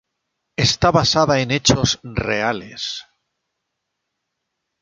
[0.65, 3.05] Está basada en hechos reales.